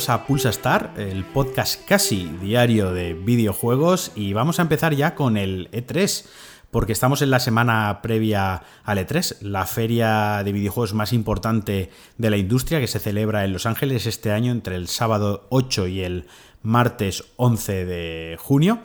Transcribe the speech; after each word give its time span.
bienvenidos 0.00 0.22
a 0.22 0.26
Pulsa 0.26 0.48
Star, 0.48 0.94
el 0.96 1.24
podcast 1.26 1.86
casi 1.86 2.24
diario 2.40 2.90
de 2.92 3.12
videojuegos 3.12 4.12
y 4.14 4.32
vamos 4.32 4.58
a 4.58 4.62
empezar 4.62 4.94
ya 4.94 5.14
con 5.14 5.36
el 5.36 5.70
E3 5.72 6.24
porque 6.70 6.92
estamos 6.92 7.20
en 7.20 7.28
la 7.28 7.38
semana 7.38 8.00
previa 8.02 8.62
al 8.84 8.96
E3, 8.96 9.42
la 9.42 9.66
feria 9.66 10.42
de 10.42 10.52
videojuegos 10.52 10.94
más 10.94 11.12
importante 11.12 11.90
de 12.16 12.30
la 12.30 12.38
industria 12.38 12.80
que 12.80 12.86
se 12.86 12.98
celebra 12.98 13.44
en 13.44 13.52
Los 13.52 13.66
Ángeles 13.66 14.06
este 14.06 14.32
año 14.32 14.52
entre 14.52 14.76
el 14.76 14.88
sábado 14.88 15.46
8 15.50 15.86
y 15.88 16.00
el 16.00 16.26
martes 16.62 17.24
11 17.36 17.84
de 17.84 18.36
junio. 18.38 18.78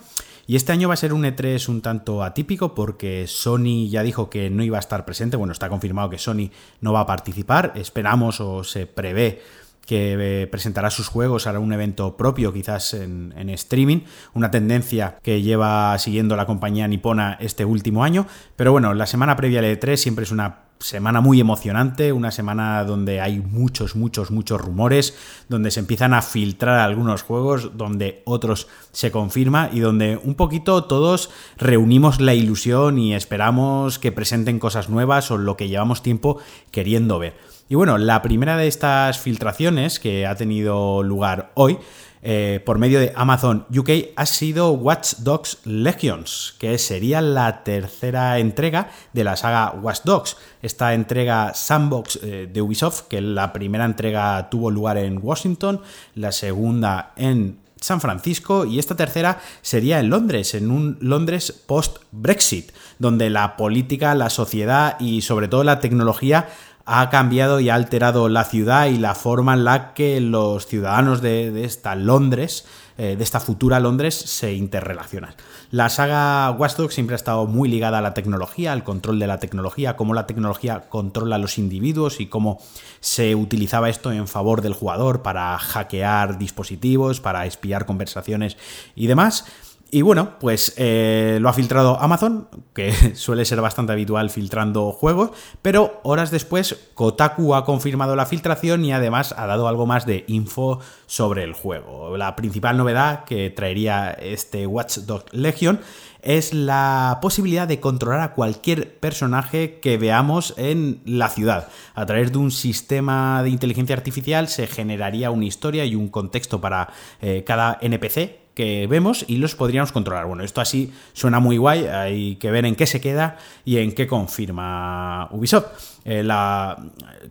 Y 0.47 0.57
este 0.57 0.73
año 0.73 0.89
va 0.89 0.93
a 0.95 0.97
ser 0.97 1.13
un 1.13 1.23
E3 1.23 1.70
un 1.70 1.82
tanto 1.82 2.23
atípico 2.23 2.75
porque 2.75 3.25
Sony 3.27 3.88
ya 3.89 4.04
dijo 4.04 4.29
que 4.29 4.50
no 4.50 4.63
iba 4.63 4.77
a 4.77 4.79
estar 4.79 5.05
presente. 5.05 5.38
Bueno, 5.38 5.54
está 5.54 5.70
confirmado 5.70 6.09
que 6.09 6.20
Sony 6.20 6.52
no 6.81 6.93
va 6.93 6.99
a 6.99 7.05
participar. 7.07 7.73
Esperamos 7.75 8.41
o 8.41 8.63
se 8.63 8.85
prevé 8.85 9.41
que 9.85 10.41
eh, 10.41 10.48
presentará 10.48 10.89
sus 10.89 11.07
juegos, 11.07 11.48
hará 11.48 11.59
un 11.59 11.71
evento 11.73 12.17
propio 12.17 12.52
quizás 12.52 12.94
en, 12.94 13.34
streaming, 13.49 14.02
una 14.34 14.52
tendencia 14.52 15.17
que 15.21 15.41
lleva 15.41 15.98
siguiendo 15.99 16.35
la 16.35 16.45
compañía 16.45 16.88
nipona 16.88 17.38
este 17.39 17.66
último 17.66 18.03
año, 18.03 18.27
pero 18.55 18.71
bueno, 18.71 18.94
la 18.94 19.05
semana 19.05 19.35
previa 19.35 19.59
al 19.59 19.66
E3 19.66 19.95
siempre 19.98 20.23
es 20.23 20.31
una 20.31 20.66
semana 20.80 21.21
muy 21.21 21.39
emocionante, 21.39 22.11
una 22.11 22.31
semana 22.31 22.84
donde 22.84 23.21
hay 23.21 23.39
muchos, 23.39 23.95
muchos, 23.95 24.30
muchos 24.30 24.59
rumores, 24.59 25.17
donde 25.48 25.71
se 25.71 25.80
empiezan 25.80 26.13
a 26.13 26.22
filtrar 26.22 26.80
algunos 26.80 27.23
juegos, 27.23 27.77
donde 27.77 28.22
otros 28.25 28.67
se 28.91 29.11
confirma 29.11 29.70
y 29.72 29.80
donde 29.80 30.20
un 30.22 30.36
poquito 30.36 30.83
todos 30.83 31.30
reunimos 31.58 32.20
la 32.20 32.33
ilusión 32.33 32.99
y 32.99 33.16
esperamos 33.16 33.99
que 33.99 34.11
presenten 34.11 34.59
cosas 34.59 34.89
nuevas 34.89 35.31
o 35.31 35.38
lo 35.38 35.55
que 35.55 35.70
llevamos 35.70 36.03
tiempo 36.03 36.39
queriendo 36.72 37.20
ver. 37.20 37.55
Y 37.67 37.73
bueno, 37.73 37.97
la 37.97 38.21
primera 38.21 38.58
de 38.58 38.67
estas 38.67 39.17
filtraciones 39.17 39.99
que 39.99 40.27
ha 40.27 40.35
tenido 40.35 41.02
lugar 41.02 41.52
hoy 41.55 41.80
eh, 42.22 42.61
por 42.63 42.77
medio 42.77 42.99
de 42.99 43.11
Amazon 43.16 43.66
UK 43.75 43.89
ha 44.16 44.27
sido 44.27 44.72
Watch 44.72 45.16
Dogs 45.17 45.59
Legions, 45.63 46.55
que 46.59 46.77
sería 46.77 47.22
la 47.22 47.63
tercera 47.63 48.38
entrega 48.38 48.91
de 49.13 49.23
la 49.23 49.35
saga 49.35 49.72
Watch 49.81 50.02
Dogs. 50.03 50.38
Esta 50.61 50.94
entrega 50.94 51.55
sandbox 51.55 52.19
eh, 52.22 52.47
de 52.52 52.61
Ubisoft, 52.61 53.07
que 53.07 53.19
la 53.19 53.52
primera 53.52 53.85
entrega 53.85 54.47
tuvo 54.52 54.69
lugar 54.69 55.00
en 55.00 55.19
Washington, 55.19 55.81
la 56.13 56.31
segunda 56.31 57.13
en 57.16 57.66
San 57.81 58.02
Francisco 58.02 58.66
y 58.66 58.79
esta 58.79 58.95
tercera 58.95 59.39
sería 59.61 60.00
en 60.00 60.09
Londres, 60.09 60.55
en 60.55 60.72
un 60.72 60.97
Londres 61.02 61.52
post-Brexit, 61.52 62.72
donde 62.97 63.29
la 63.29 63.57
política, 63.57 64.16
la 64.16 64.29
sociedad 64.29 65.00
y 65.00 65.22
sobre 65.22 65.47
todo 65.47 65.63
la 65.63 65.79
tecnología 65.79 66.47
ha 66.86 67.09
cambiado 67.09 67.59
y 67.59 67.69
ha 67.69 67.75
alterado 67.75 68.30
la 68.30 68.44
ciudad 68.44 68.86
y 68.86 68.97
la 68.97 69.16
forma 69.16 69.53
en 69.53 69.66
la 69.66 69.94
que 69.94 70.22
los 70.22 70.67
ciudadanos 70.67 71.22
de, 71.22 71.64
esta 71.66 71.95
Londres, 71.95 72.66
eh, 72.97 73.16
de 73.17 73.23
esta 73.23 73.39
futura 73.39 73.80
Londres, 73.80 74.14
se 74.16 74.53
interrelacionan. 74.53 75.33
La 75.72 75.89
saga 75.89 76.52
Watch 76.52 76.75
siempre 76.91 77.16
ha 77.16 77.17
estado 77.17 77.47
muy 77.47 77.69
ligada 77.69 77.97
a 77.97 78.02
la 78.02 78.13
tecnología, 78.13 78.72
al 78.72 78.83
control 78.83 79.17
de 79.17 79.28
la 79.28 79.39
tecnología, 79.39 79.95
cómo 79.95 80.13
la 80.13 80.28
tecnología 80.28 80.81
controla 80.89 81.38
a 81.38 81.39
los 81.39 81.58
individuos 81.58 82.19
y 82.19 82.28
cómo 82.28 82.61
se 83.00 83.33
utilizaba 83.33 83.89
esto 83.89 84.11
en 84.11 84.28
favor 84.28 84.61
del 84.61 84.73
jugador 84.73 85.23
para 85.23 85.58
hackear 85.58 86.38
dispositivos, 86.38 87.19
para 87.19 87.47
espiar 87.47 87.88
conversaciones 87.88 88.58
y 88.95 89.08
demás. 89.08 89.45
Y 89.91 90.02
bueno, 90.02 90.39
pues 90.39 90.73
eh, 90.78 91.38
lo 91.39 91.47
ha 91.47 91.53
filtrado 91.53 92.00
Amazon, 92.02 92.50
que 92.73 92.91
suele 93.16 93.45
ser 93.45 93.61
bastante 93.61 93.94
habitual 93.94 94.30
filtrando 94.30 94.91
juegos, 94.91 95.31
pero 95.61 96.02
horas 96.03 96.31
después 96.31 96.89
Kotaku 96.95 97.53
ha 97.53 97.66
confirmado 97.66 98.16
la 98.16 98.25
filtración 98.25 98.83
y 98.83 98.91
además 98.91 99.33
ha 99.38 99.45
dado 99.45 99.67
algo 99.67 99.86
más 99.86 100.06
de 100.06 100.25
info 100.28 100.80
sobre 101.06 101.44
el 101.44 101.53
juego. 101.53 102.18
La 102.18 102.35
principal 102.35 102.78
novedad 102.78 103.25
que 103.25 103.50
traería 103.51 104.12
este 104.12 104.66
Watch 104.66 104.97
Dogs 105.00 105.31
Legion 105.31 105.79
es 106.23 106.53
la 106.53 107.19
posibilidad 107.22 107.67
de 107.67 107.79
controlar 107.79 108.22
a 108.22 108.34
cualquier 108.34 109.00
personaje 109.00 109.79
que 109.79 109.97
veamos 109.97 110.56
en 110.57 111.00
la 111.06 111.29
ciudad. 111.29 111.69
A 111.94 112.06
través 112.07 112.31
de 112.31 112.40
un 112.40 112.50
sistema 112.50 113.44
de 113.44 113.50
inteligencia 113.50 113.96
artificial 113.96 114.47
se 114.47 114.66
generaría 114.66 115.29
una 115.29 115.46
historia 115.46 115.85
y 115.85 115.94
un 115.94 116.09
contexto 116.09 116.59
para 116.59 116.90
eh, 117.22 117.44
cada 117.46 117.78
NPC 117.79 118.44
que 118.55 118.88
vemos 118.88 119.25
y 119.27 119.38
los 119.38 119.53
podríamos 119.53 119.91
controlar. 119.91 120.25
Bueno, 120.25 120.43
esto 120.43 120.61
así 120.61 120.91
suena 121.13 121.39
muy 121.39 121.57
guay, 121.57 121.85
hay 121.85 122.38
que 122.38 122.49
ver 122.49 122.66
en 122.66 122.75
qué 122.75 122.88
se 122.88 123.01
queda 123.01 123.38
y 123.66 123.77
en 123.77 123.93
qué 123.93 124.07
confirma 124.07 125.27
Ubisoft. 125.31 125.67
Eh, 126.05 126.27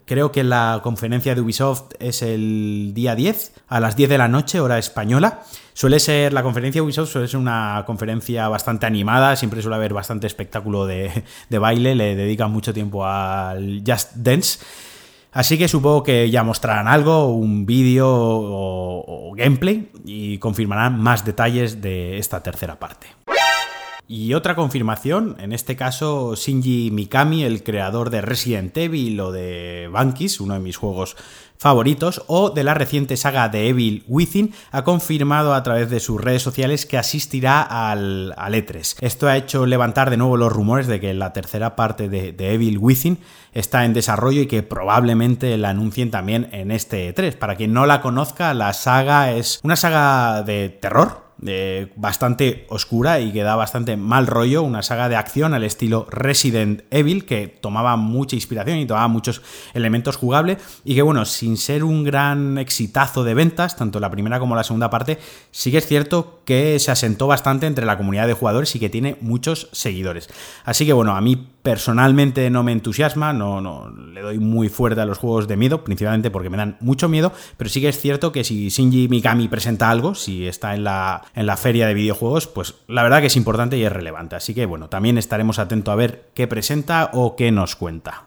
creo 0.04 0.30
que 0.30 0.44
la 0.44 0.80
conferencia 0.82 1.34
de 1.34 1.40
Ubisoft 1.40 1.94
es 1.98 2.22
el 2.22 2.92
día 2.94 3.14
10, 3.14 3.54
a 3.68 3.80
las 3.80 3.96
10 3.96 4.10
de 4.10 4.18
la 4.18 4.28
noche, 4.28 4.60
hora 4.60 4.78
española. 4.78 5.42
Suele 5.72 5.98
ser, 5.98 6.32
la 6.32 6.42
conferencia 6.42 6.80
de 6.80 6.84
Ubisoft 6.84 7.10
suele 7.10 7.26
ser 7.26 7.40
una 7.40 7.82
conferencia 7.86 8.48
bastante 8.48 8.86
animada, 8.86 9.34
siempre 9.34 9.62
suele 9.62 9.76
haber 9.76 9.94
bastante 9.94 10.26
espectáculo 10.26 10.86
de, 10.86 11.24
de 11.48 11.58
baile, 11.58 11.94
le 11.94 12.14
dedican 12.14 12.52
mucho 12.52 12.74
tiempo 12.74 13.06
al 13.06 13.82
Just 13.84 14.12
Dance. 14.14 14.58
Así 15.34 15.58
que 15.58 15.66
supongo 15.66 16.04
que 16.04 16.30
ya 16.30 16.44
mostrarán 16.44 16.86
algo, 16.86 17.26
un 17.34 17.66
vídeo 17.66 18.08
o, 18.08 19.32
gameplay 19.36 19.90
y 20.04 20.38
confirmarán 20.38 21.00
más 21.00 21.24
detalles 21.24 21.82
de 21.82 22.18
esta 22.18 22.40
tercera 22.40 22.78
parte. 22.78 23.08
Y 24.06 24.34
otra 24.34 24.54
confirmación, 24.54 25.36
en 25.38 25.54
este 25.54 25.76
caso 25.76 26.34
Shinji 26.36 26.90
Mikami, 26.90 27.42
el 27.42 27.62
creador 27.62 28.10
de 28.10 28.20
Resident 28.20 28.76
Evil 28.76 29.18
o 29.18 29.32
de 29.32 29.88
Bankis, 29.90 30.40
uno 30.40 30.52
de 30.52 30.60
mis 30.60 30.76
juegos 30.76 31.16
favoritos, 31.56 32.22
o 32.26 32.50
de 32.50 32.64
la 32.64 32.74
reciente 32.74 33.16
saga 33.16 33.48
de 33.48 33.68
Evil 33.68 34.04
Within, 34.06 34.52
ha 34.72 34.84
confirmado 34.84 35.54
a 35.54 35.62
través 35.62 35.88
de 35.88 36.00
sus 36.00 36.20
redes 36.20 36.42
sociales 36.42 36.84
que 36.84 36.98
asistirá 36.98 37.62
al, 37.62 38.34
E3. 38.36 38.96
Esto 39.00 39.26
ha 39.26 39.38
hecho 39.38 39.64
levantar 39.64 40.10
de 40.10 40.18
nuevo 40.18 40.36
los 40.36 40.52
rumores 40.52 40.86
de 40.86 41.00
que 41.00 41.14
la 41.14 41.32
tercera 41.32 41.74
parte 41.74 42.10
de, 42.10 42.32
de 42.32 42.52
Evil 42.52 42.76
Within 42.76 43.18
está 43.54 43.86
en 43.86 43.94
desarrollo 43.94 44.42
y 44.42 44.46
que 44.46 44.62
probablemente 44.62 45.56
la 45.56 45.70
anuncien 45.70 46.10
también 46.10 46.50
en 46.52 46.72
este 46.72 47.14
E3. 47.14 47.38
Para 47.38 47.56
quien 47.56 47.72
no 47.72 47.86
la 47.86 48.02
conozca, 48.02 48.52
la 48.52 48.74
saga 48.74 49.32
es 49.32 49.60
una 49.62 49.76
saga 49.76 50.42
de 50.42 50.68
terror, 50.68 51.23
bastante 51.96 52.66
oscura 52.70 53.20
y 53.20 53.32
que 53.32 53.42
da 53.42 53.56
bastante 53.56 53.96
mal 53.96 54.26
rollo, 54.26 54.62
una 54.62 54.82
saga 54.82 55.08
de 55.08 55.16
acción 55.16 55.52
al 55.52 55.64
estilo 55.64 56.06
Resident 56.10 56.82
Evil 56.90 57.24
que 57.24 57.48
tomaba 57.48 57.96
mucha 57.96 58.36
inspiración 58.36 58.78
y 58.78 58.86
tomaba 58.86 59.08
muchos 59.08 59.42
elementos 59.74 60.16
jugables 60.16 60.58
y 60.84 60.94
que 60.94 61.02
bueno, 61.02 61.24
sin 61.24 61.56
ser 61.56 61.84
un 61.84 62.04
gran 62.04 62.58
exitazo 62.58 63.24
de 63.24 63.34
ventas, 63.34 63.76
tanto 63.76 64.00
la 64.00 64.10
primera 64.10 64.38
como 64.38 64.56
la 64.56 64.64
segunda 64.64 64.90
parte, 64.90 65.18
sí 65.50 65.70
que 65.70 65.78
es 65.78 65.86
cierto 65.86 66.40
que 66.44 66.78
se 66.78 66.90
asentó 66.90 67.26
bastante 67.26 67.66
entre 67.66 67.86
la 67.86 67.96
comunidad 67.96 68.26
de 68.26 68.34
jugadores 68.34 68.74
y 68.74 68.80
que 68.80 68.88
tiene 68.88 69.16
muchos 69.20 69.68
seguidores. 69.72 70.28
Así 70.64 70.86
que 70.86 70.92
bueno, 70.92 71.16
a 71.16 71.20
mí 71.20 71.48
personalmente 71.64 72.50
no 72.50 72.62
me 72.62 72.72
entusiasma, 72.72 73.32
no, 73.32 73.62
no 73.62 73.88
le 73.88 74.20
doy 74.20 74.38
muy 74.38 74.68
fuerte 74.68 75.00
a 75.00 75.06
los 75.06 75.16
juegos 75.16 75.48
de 75.48 75.56
miedo, 75.56 75.82
principalmente 75.82 76.30
porque 76.30 76.50
me 76.50 76.58
dan 76.58 76.76
mucho 76.80 77.08
miedo, 77.08 77.32
pero 77.56 77.70
sí 77.70 77.80
que 77.80 77.88
es 77.88 77.98
cierto 77.98 78.32
que 78.32 78.44
si 78.44 78.68
Shinji 78.68 79.08
Mikami 79.08 79.48
presenta 79.48 79.88
algo, 79.88 80.14
si 80.14 80.46
está 80.46 80.74
en 80.74 80.84
la, 80.84 81.22
en 81.34 81.46
la 81.46 81.56
feria 81.56 81.86
de 81.86 81.94
videojuegos, 81.94 82.48
pues 82.48 82.74
la 82.86 83.02
verdad 83.02 83.22
que 83.22 83.28
es 83.28 83.36
importante 83.36 83.78
y 83.78 83.82
es 83.82 83.90
relevante. 83.90 84.36
Así 84.36 84.52
que 84.52 84.66
bueno, 84.66 84.90
también 84.90 85.16
estaremos 85.16 85.58
atentos 85.58 85.90
a 85.90 85.96
ver 85.96 86.28
qué 86.34 86.46
presenta 86.46 87.08
o 87.14 87.34
qué 87.34 87.50
nos 87.50 87.76
cuenta. 87.76 88.24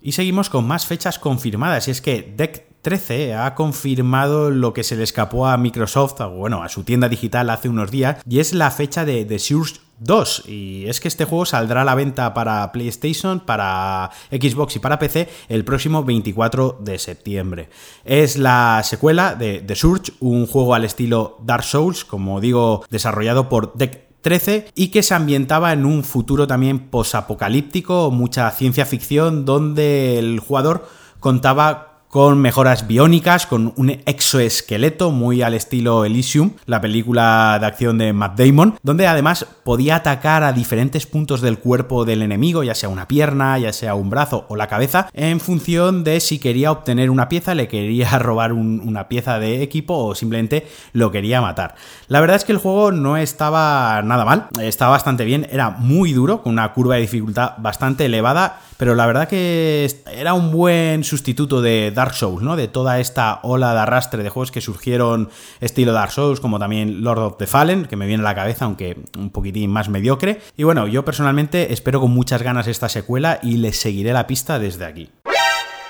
Y 0.00 0.12
seguimos 0.12 0.48
con 0.48 0.68
más 0.68 0.86
fechas 0.86 1.18
confirmadas, 1.18 1.88
y 1.88 1.90
es 1.90 2.00
que 2.00 2.32
Deck 2.36 2.66
13 2.82 3.34
ha 3.34 3.56
confirmado 3.56 4.52
lo 4.52 4.72
que 4.72 4.84
se 4.84 4.94
le 4.94 5.02
escapó 5.02 5.48
a 5.48 5.56
Microsoft, 5.56 6.20
bueno, 6.36 6.62
a 6.62 6.68
su 6.68 6.84
tienda 6.84 7.08
digital 7.08 7.50
hace 7.50 7.68
unos 7.68 7.90
días, 7.90 8.18
y 8.24 8.38
es 8.38 8.54
la 8.54 8.70
fecha 8.70 9.04
de 9.04 9.24
The 9.24 9.40
Surge 9.40 9.80
2. 9.98 10.44
Y 10.48 10.86
es 10.86 11.00
que 11.00 11.08
este 11.08 11.24
juego 11.24 11.46
saldrá 11.46 11.82
a 11.82 11.84
la 11.84 11.94
venta 11.94 12.34
para 12.34 12.70
PlayStation, 12.72 13.40
para 13.40 14.10
Xbox 14.30 14.76
y 14.76 14.78
para 14.78 14.98
PC 14.98 15.28
el 15.48 15.64
próximo 15.64 16.04
24 16.04 16.78
de 16.80 16.98
septiembre. 16.98 17.68
Es 18.04 18.36
la 18.36 18.82
secuela 18.84 19.34
de 19.34 19.60
The 19.60 19.74
Surge, 19.74 20.12
un 20.20 20.46
juego 20.46 20.74
al 20.74 20.84
estilo 20.84 21.38
Dark 21.42 21.64
Souls, 21.64 22.04
como 22.04 22.40
digo, 22.40 22.84
desarrollado 22.90 23.48
por 23.48 23.74
Deck 23.74 24.06
13 24.22 24.72
y 24.74 24.88
que 24.88 25.02
se 25.02 25.14
ambientaba 25.14 25.72
en 25.72 25.86
un 25.86 26.02
futuro 26.02 26.46
también 26.46 26.88
posapocalíptico, 26.88 28.10
mucha 28.10 28.50
ciencia 28.50 28.84
ficción, 28.84 29.44
donde 29.44 30.18
el 30.18 30.40
jugador 30.40 30.88
contaba 31.20 31.95
con 32.16 32.38
mejoras 32.38 32.86
biónicas, 32.86 33.46
con 33.46 33.74
un 33.76 33.90
exoesqueleto 33.90 35.10
muy 35.10 35.42
al 35.42 35.52
estilo 35.52 36.06
Elysium, 36.06 36.52
la 36.64 36.80
película 36.80 37.58
de 37.60 37.66
acción 37.66 37.98
de 37.98 38.14
Matt 38.14 38.40
Damon, 38.40 38.78
donde 38.82 39.06
además 39.06 39.44
podía 39.64 39.96
atacar 39.96 40.42
a 40.42 40.54
diferentes 40.54 41.04
puntos 41.04 41.42
del 41.42 41.58
cuerpo 41.58 42.06
del 42.06 42.22
enemigo, 42.22 42.62
ya 42.62 42.74
sea 42.74 42.88
una 42.88 43.06
pierna, 43.06 43.58
ya 43.58 43.70
sea 43.74 43.94
un 43.94 44.08
brazo 44.08 44.46
o 44.48 44.56
la 44.56 44.66
cabeza, 44.66 45.10
en 45.12 45.40
función 45.40 46.04
de 46.04 46.20
si 46.20 46.38
quería 46.38 46.72
obtener 46.72 47.10
una 47.10 47.28
pieza, 47.28 47.54
le 47.54 47.68
quería 47.68 48.18
robar 48.18 48.54
una 48.54 49.08
pieza 49.08 49.38
de 49.38 49.62
equipo 49.62 49.98
o 49.98 50.14
simplemente 50.14 50.66
lo 50.94 51.10
quería 51.10 51.42
matar. 51.42 51.74
La 52.08 52.20
verdad 52.20 52.36
es 52.36 52.46
que 52.46 52.52
el 52.52 52.58
juego 52.58 52.92
no 52.92 53.18
estaba 53.18 54.00
nada 54.00 54.24
mal, 54.24 54.48
estaba 54.62 54.92
bastante 54.92 55.26
bien, 55.26 55.46
era 55.52 55.68
muy 55.68 56.14
duro, 56.14 56.40
con 56.40 56.54
una 56.54 56.72
curva 56.72 56.94
de 56.94 57.02
dificultad 57.02 57.56
bastante 57.58 58.06
elevada, 58.06 58.60
pero 58.78 58.94
la 58.94 59.04
verdad 59.04 59.28
que 59.28 59.90
era 60.10 60.32
un 60.32 60.50
buen 60.50 61.04
sustituto 61.04 61.60
de 61.60 61.90
Dark 61.90 62.05
Souls, 62.14 62.42
¿no? 62.42 62.56
De 62.56 62.68
toda 62.68 63.00
esta 63.00 63.40
ola 63.42 63.72
de 63.72 63.80
arrastre 63.80 64.22
de 64.22 64.30
juegos 64.30 64.50
que 64.50 64.60
surgieron 64.60 65.30
estilo 65.60 65.92
Dark 65.92 66.12
Souls, 66.12 66.40
como 66.40 66.58
también 66.58 67.02
Lord 67.02 67.18
of 67.18 67.36
the 67.38 67.46
Fallen, 67.46 67.86
que 67.86 67.96
me 67.96 68.06
viene 68.06 68.22
a 68.22 68.24
la 68.24 68.34
cabeza, 68.34 68.64
aunque 68.64 68.96
un 69.18 69.30
poquitín 69.30 69.70
más 69.70 69.88
mediocre. 69.88 70.40
Y 70.56 70.64
bueno, 70.64 70.86
yo 70.86 71.04
personalmente 71.04 71.72
espero 71.72 72.00
con 72.00 72.10
muchas 72.10 72.42
ganas 72.42 72.66
esta 72.66 72.88
secuela 72.88 73.40
y 73.42 73.56
les 73.56 73.78
seguiré 73.78 74.12
la 74.12 74.26
pista 74.26 74.58
desde 74.58 74.84
aquí. 74.84 75.10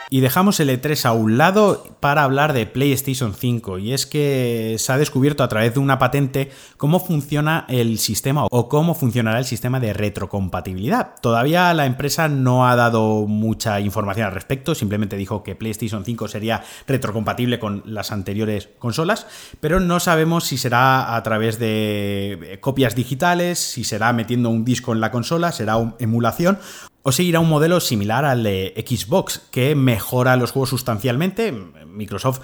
Y 0.08 0.20
dejamos 0.20 0.60
el 0.60 0.70
E3 0.70 1.04
a 1.04 1.12
un 1.12 1.36
lado 1.36 1.96
para 1.98 2.22
hablar 2.22 2.52
de 2.52 2.66
PlayStation 2.66 3.34
5. 3.34 3.78
Y 3.78 3.92
es 3.92 4.06
que 4.06 4.76
se 4.78 4.92
ha 4.92 4.98
descubierto 4.98 5.42
a 5.42 5.48
través 5.48 5.74
de 5.74 5.80
una 5.80 5.98
patente 5.98 6.50
cómo 6.76 7.00
funciona 7.00 7.64
el 7.68 7.98
sistema 7.98 8.46
o 8.48 8.68
cómo 8.68 8.94
funcionará 8.94 9.38
el 9.38 9.44
sistema 9.44 9.80
de 9.80 9.92
retrocompatibilidad. 9.92 11.14
Todavía 11.20 11.74
la 11.74 11.86
empresa 11.86 12.28
no 12.28 12.68
ha 12.68 12.76
dado 12.76 13.26
mucha 13.26 13.80
información 13.80 14.28
al 14.28 14.32
respecto, 14.32 14.76
simplemente 14.76 15.16
dijo 15.16 15.42
que 15.42 15.56
PlayStation 15.56 16.04
5 16.04 16.28
sería 16.28 16.62
retrocompatible 16.86 17.58
con 17.58 17.82
las 17.84 18.12
anteriores 18.12 18.68
consolas, 18.78 19.26
pero 19.60 19.80
no 19.80 19.98
sabemos 19.98 20.44
si 20.44 20.56
será 20.56 21.16
a 21.16 21.22
través 21.24 21.58
de 21.58 22.58
copias 22.60 22.94
digitales, 22.94 23.58
si 23.58 23.82
será 23.82 24.12
metiendo 24.12 24.50
un 24.50 24.64
disco 24.64 24.92
en 24.92 25.00
la 25.00 25.10
consola, 25.10 25.50
será 25.50 25.94
emulación 25.98 26.58
o 27.06 27.12
seguirá 27.12 27.38
un 27.38 27.48
modelo 27.48 27.78
similar 27.78 28.24
al 28.24 28.42
de 28.42 28.74
Xbox, 28.84 29.38
que 29.52 29.76
mejora 29.76 30.34
los 30.34 30.50
juegos 30.50 30.70
sustancialmente. 30.70 31.52
Microsoft 31.86 32.40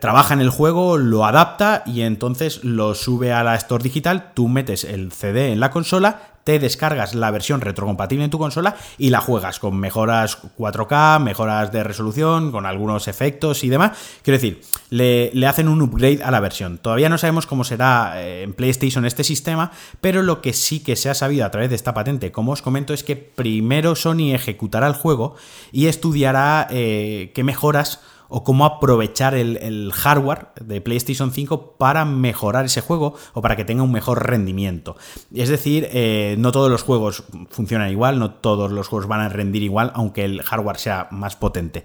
trabaja 0.00 0.34
en 0.34 0.40
el 0.40 0.50
juego, 0.50 0.98
lo 0.98 1.24
adapta 1.24 1.82
y 1.86 2.02
entonces 2.02 2.64
lo 2.64 2.94
sube 2.94 3.32
a 3.32 3.42
la 3.42 3.54
Store 3.56 3.82
digital, 3.82 4.32
tú 4.34 4.48
metes 4.48 4.84
el 4.84 5.12
CD 5.12 5.52
en 5.52 5.60
la 5.60 5.70
consola 5.70 6.32
te 6.44 6.58
descargas 6.58 7.14
la 7.14 7.30
versión 7.30 7.60
retrocompatible 7.60 8.24
en 8.24 8.30
tu 8.30 8.38
consola 8.38 8.76
y 8.98 9.10
la 9.10 9.20
juegas 9.20 9.58
con 9.58 9.78
mejoras 9.78 10.38
4K, 10.58 11.20
mejoras 11.20 11.72
de 11.72 11.84
resolución, 11.84 12.50
con 12.50 12.66
algunos 12.66 13.08
efectos 13.08 13.62
y 13.64 13.68
demás. 13.68 13.96
Quiero 14.22 14.38
decir, 14.38 14.60
le, 14.90 15.46
hacen 15.46 15.68
un 15.68 15.82
upgrade 15.82 16.22
a 16.22 16.30
la 16.30 16.40
versión. 16.40 16.78
Todavía 16.78 17.08
no 17.08 17.18
sabemos 17.18 17.46
cómo 17.46 17.64
será 17.64 18.14
eh, 18.16 18.42
en 18.42 18.54
PlayStation 18.54 19.04
este 19.04 19.24
sistema, 19.24 19.70
pero 20.00 20.22
lo 20.22 20.40
que 20.40 20.52
sí 20.52 20.80
que 20.80 20.96
se 20.96 21.10
ha 21.10 21.14
sabido 21.14 21.46
a 21.46 21.50
través 21.50 21.70
de 21.70 21.76
esta 21.76 21.94
patente, 21.94 22.32
como 22.32 22.52
os 22.52 22.62
comento, 22.62 22.92
es 22.92 23.04
que 23.04 23.16
primero 23.16 23.94
Sony 23.94 24.34
ejecutará 24.34 24.86
el 24.86 24.94
juego 24.94 25.36
y 25.70 25.86
estudiará 25.86 26.66
eh, 26.70 27.30
qué 27.34 27.44
mejoras 27.44 28.00
o 28.34 28.44
cómo 28.44 28.64
aprovechar 28.64 29.34
el, 29.34 29.92
hardware 29.92 30.48
de 30.58 30.80
PlayStation 30.80 31.32
5 31.32 31.76
para 31.76 32.06
mejorar 32.06 32.64
ese 32.64 32.80
juego 32.80 33.14
o 33.34 33.42
para 33.42 33.56
que 33.56 33.64
tenga 33.66 33.82
un 33.82 33.92
mejor 33.92 34.26
rendimiento. 34.26 34.96
Es 35.34 35.50
decir, 35.50 35.88
eh, 35.92 36.36
no 36.38 36.50
todos 36.50 36.70
los 36.70 36.82
juegos 36.82 37.24
funcionan 37.50 37.90
igual, 37.90 38.18
no 38.18 38.30
todos 38.30 38.72
los 38.72 38.88
juegos 38.88 39.06
van 39.06 39.20
a 39.20 39.28
rendir 39.28 39.62
igual, 39.62 39.92
aunque 39.94 40.24
el 40.24 40.42
hardware 40.42 40.78
sea 40.78 41.08
más 41.10 41.36
potente. 41.36 41.84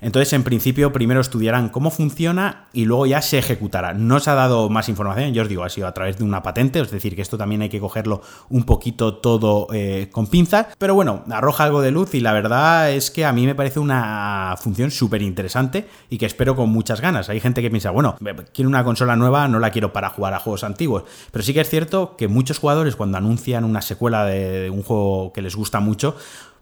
Entonces, 0.00 0.32
en 0.32 0.44
principio, 0.44 0.92
primero 0.92 1.20
estudiarán 1.20 1.70
cómo 1.70 1.90
funciona 1.90 2.68
y 2.72 2.84
luego 2.84 3.06
ya 3.06 3.20
se 3.20 3.38
ejecutará. 3.38 3.94
No 3.94 4.20
se 4.20 4.30
ha 4.30 4.34
dado 4.34 4.70
más 4.70 4.88
información, 4.88 5.34
yo 5.34 5.42
os 5.42 5.48
digo, 5.48 5.64
ha 5.64 5.68
sido 5.68 5.88
a 5.88 5.94
través 5.94 6.18
de 6.18 6.24
una 6.24 6.44
patente, 6.44 6.78
es 6.78 6.92
decir, 6.92 7.16
que 7.16 7.22
esto 7.22 7.36
también 7.36 7.62
hay 7.62 7.68
que 7.68 7.80
cogerlo 7.80 8.22
un 8.48 8.62
poquito 8.62 9.16
todo 9.16 9.66
eh, 9.72 10.08
con 10.12 10.28
pinzas, 10.28 10.66
pero 10.78 10.94
bueno, 10.94 11.24
arroja 11.30 11.64
algo 11.64 11.80
de 11.80 11.90
luz 11.90 12.14
y 12.14 12.20
la 12.20 12.32
verdad 12.32 12.92
es 12.92 13.10
que 13.10 13.24
a 13.24 13.32
mí 13.32 13.44
me 13.44 13.56
parece 13.56 13.80
una 13.80 14.54
función 14.60 14.92
súper 14.92 15.22
interesante 15.22 15.87
y 16.10 16.18
que 16.18 16.26
espero 16.26 16.56
con 16.56 16.70
muchas 16.70 17.00
ganas. 17.00 17.28
Hay 17.28 17.40
gente 17.40 17.62
que 17.62 17.70
piensa, 17.70 17.90
bueno, 17.90 18.16
quiero 18.52 18.68
una 18.68 18.84
consola 18.84 19.16
nueva, 19.16 19.48
no 19.48 19.58
la 19.58 19.70
quiero 19.70 19.92
para 19.92 20.10
jugar 20.10 20.34
a 20.34 20.38
juegos 20.38 20.64
antiguos, 20.64 21.04
pero 21.30 21.44
sí 21.44 21.54
que 21.54 21.60
es 21.60 21.68
cierto 21.68 22.16
que 22.16 22.28
muchos 22.28 22.58
jugadores 22.58 22.96
cuando 22.96 23.18
anuncian 23.18 23.64
una 23.64 23.82
secuela 23.82 24.24
de 24.24 24.70
un 24.70 24.82
juego 24.82 25.32
que 25.32 25.42
les 25.42 25.56
gusta 25.56 25.80
mucho, 25.80 26.16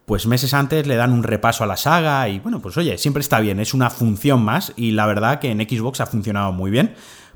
pues 0.06 0.26
meses 0.26 0.54
antes 0.54 0.86
le 0.86 0.96
dan 0.96 1.12
un 1.12 1.24
repaso 1.24 1.64
a 1.64 1.66
la 1.66 1.76
saga 1.76 2.28
y 2.28 2.38
bueno, 2.38 2.60
pues 2.62 2.76
oye, 2.76 2.96
siempre 2.96 3.20
está 3.20 3.40
bien, 3.40 3.58
es 3.60 3.74
una 3.74 3.90
función 3.90 4.42
más 4.42 4.72
y 4.76 4.92
la 4.92 5.06
verdad 5.06 5.40
que 5.40 5.50
en 5.50 5.58
Xbox 5.60 6.00
ha 6.00 6.06
funcionado 6.06 6.52
muy 6.52 6.70
bien 6.70 6.94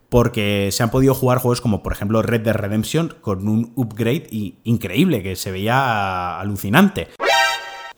porque 0.08 0.69
se 0.72 0.82
han 0.82 0.90
podido 0.90 1.14
jugar 1.14 1.38
juegos 1.38 1.60
como 1.60 1.82
por 1.82 1.92
ejemplo 1.92 2.22
Red 2.22 2.42
Dead 2.42 2.54
Redemption 2.54 3.14
con 3.20 3.48
un 3.48 3.72
upgrade 3.76 4.28
increíble 4.64 5.22
que 5.22 5.37
se 5.37 5.50
veía 5.50 6.38
alucinante. 6.38 7.08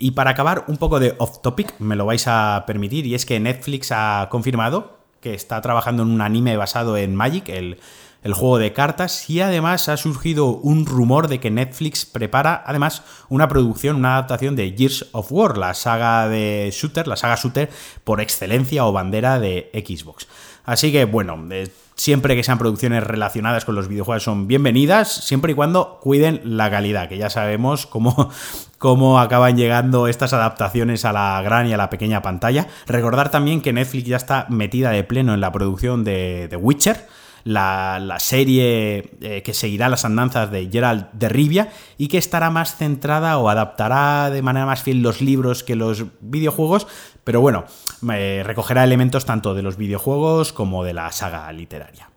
Y 0.03 0.11
para 0.11 0.33
acabar 0.33 0.65
un 0.67 0.79
poco 0.79 0.99
de 0.99 1.15
off 1.19 1.43
topic, 1.43 1.79
me 1.79 1.95
lo 1.95 2.05
vais 2.05 2.27
a 2.27 2.65
permitir, 2.67 3.07
y 3.07 3.15
es 3.15 3.25
que 3.25 3.39
Netflix 3.39 3.93
ha 3.93 4.27
confirmado 4.33 4.99
que 5.21 5.33
está 5.33 5.61
trabajando 5.61 6.03
en 6.03 6.09
un 6.09 6.21
anime 6.21 6.57
basado 6.57 6.97
en 6.97 7.15
Magic, 7.15 7.49
el 7.49 7.79
el 8.23 8.35
juego 8.35 8.59
de 8.59 8.73
cartas 8.73 9.29
y 9.29 9.41
además 9.41 9.89
ha 9.89 9.97
surgido 9.97 10.47
un 10.47 10.87
rumor 10.87 11.29
de 11.29 11.41
que 11.41 11.51
Netflix 11.51 12.07
prepara 12.07 12.63
además 12.67 13.03
una 13.29 13.49
producción, 13.49 13.97
una 13.97 14.15
adaptación 14.15 14.55
de 14.55 14.75
Gears 14.77 15.07
of 15.13 15.33
War, 15.33 15.59
la 15.59 15.75
saga 15.75 16.29
de 16.29 16.71
shooter, 16.73 17.09
la 17.09 17.17
saga 17.17 17.37
shooter 17.37 17.69
por 18.05 18.21
excelencia 18.21 18.87
o 18.87 18.93
bandera 18.93 19.41
de 19.41 19.71
Xbox. 19.75 20.29
Así 20.65 20.93
que 20.93 21.05
bueno, 21.05 21.37
eh, 21.51 21.69
siempre 22.03 22.35
que 22.35 22.43
sean 22.43 22.59
producciones 22.59 23.05
relacionadas 23.05 23.65
con 23.65 23.77
los 23.77 23.87
videojuegos 23.87 24.25
son 24.25 24.49
bienvenidas, 24.49 25.25
siempre 25.25 25.53
y 25.53 25.55
cuando 25.55 26.01
cuiden 26.01 26.41
la 26.45 26.69
calidad, 26.69 27.09
que 27.09 27.17
ya 27.17 27.31
sabemos 27.31 27.87
cómo, 27.87 28.29
cómo 28.79 29.21
acaban 29.21 29.57
llegando 29.57 30.09
estas 30.09 30.33
adaptaciones 30.33 31.05
a 31.05 31.13
la 31.13 31.41
gran 31.43 31.69
y 31.69 31.75
a 31.75 31.77
la 31.77 31.91
pequeña 31.91 32.21
pantalla. 32.21 32.67
Recordar 32.89 33.31
también 33.31 33.61
que 33.61 33.73
Netflix 33.73 34.05
ya 34.05 34.17
está 34.17 34.47
metida 34.49 34.91
de 34.91 35.05
pleno 35.05 35.33
en 35.33 35.41
la 35.41 35.53
producción 35.53 36.03
de 36.03 36.49
The 36.51 36.57
Witcher 36.57 37.07
la, 37.45 38.17
serie 38.19 39.11
eh, 39.21 39.43
que 39.43 39.55
seguirá 39.55 39.89
las 39.89 40.05
andanzas 40.05 40.51
de 40.51 40.69
Gerald 40.71 41.07
de 41.13 41.29
Rivia 41.29 41.71
y 41.99 42.09
que 42.09 42.19
estará 42.19 42.51
más 42.51 42.77
centrada 42.77 43.39
o 43.39 43.49
adaptará 43.49 44.31
de 44.31 44.43
manera 44.43 44.67
más 44.67 44.83
fiel 44.83 45.03
los 45.03 45.21
libros 45.21 45.63
que 45.63 45.77
los 45.77 46.05
videojuegos, 46.21 46.87
pero 47.25 47.41
bueno, 47.41 47.65
recogerá 48.01 48.85
elementos 48.85 49.25
tanto 49.25 49.55
de 49.55 49.63
los 49.63 49.77
videojuegos 49.77 50.53
como 50.53 50.85
de 50.85 50.95
la 50.95 51.11
saga 51.13 51.51
literaria. 51.53 52.09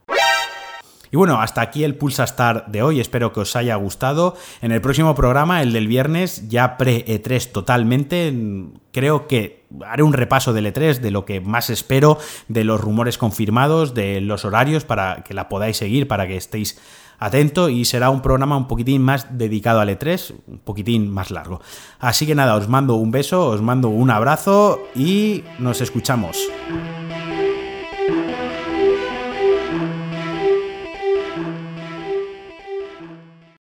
Y 1.11 1.17
bueno, 1.17 1.39
hasta 1.39 1.61
aquí 1.61 1.85
el 1.85 1.95
Pulsa 1.95 2.25
Star 2.25 2.65
de 2.67 2.81
hoy, 2.81 2.99
espero 2.99 3.31
que 3.31 3.39
os 3.39 3.55
haya 3.55 3.75
gustado. 3.75 4.35
En 4.61 4.73
el 4.73 4.81
próximo 4.81 5.15
programa, 5.15 5.61
el 5.61 5.71
del 5.71 5.87
viernes, 5.87 6.49
ya 6.49 6.75
pre-E3 6.75 7.51
totalmente, 7.53 8.33
creo 8.91 9.25
que 9.27 9.63
haré 9.85 10.03
un 10.03 10.11
repaso 10.11 10.51
del 10.51 10.65
E3, 10.65 10.99
de 10.99 11.11
lo 11.11 11.23
que 11.23 11.39
más 11.39 11.69
espero, 11.69 12.17
de 12.49 12.65
los 12.65 12.81
rumores 12.81 13.17
confirmados, 13.17 13.93
de 13.93 14.19
los 14.19 14.43
horarios 14.43 14.83
para 14.83 15.23
que 15.23 15.33
la 15.33 15.47
podáis 15.47 15.77
seguir, 15.77 16.07
para 16.07 16.27
que 16.27 16.35
estéis 16.35 16.81
atentos 17.19 17.71
y 17.71 17.85
será 17.85 18.09
un 18.09 18.21
programa 18.21 18.57
un 18.57 18.67
poquitín 18.67 19.01
más 19.01 19.37
dedicado 19.37 19.79
al 19.79 19.89
E3, 19.89 20.35
un 20.47 20.59
poquitín 20.59 21.11
más 21.11 21.31
largo. 21.31 21.61
Así 21.99 22.25
que 22.25 22.35
nada, 22.35 22.55
os 22.55 22.67
mando 22.67 22.95
un 22.95 23.11
beso, 23.11 23.47
os 23.47 23.61
mando 23.61 23.89
un 23.89 24.09
abrazo 24.09 24.79
y 24.95 25.43
nos 25.59 25.81
escuchamos. 25.81 26.37